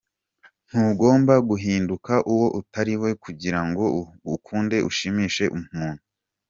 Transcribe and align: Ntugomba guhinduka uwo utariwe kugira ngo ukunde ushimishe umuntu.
Ntugomba 0.69 1.33
guhinduka 1.49 2.13
uwo 2.31 2.47
utariwe 2.59 3.09
kugira 3.23 3.59
ngo 3.67 3.83
ukunde 4.35 4.77
ushimishe 4.89 5.45
umuntu. 5.57 6.03